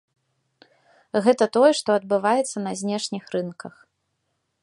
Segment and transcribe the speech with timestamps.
[1.25, 3.73] Гэта тое, што адбываецца на знешніх рынках.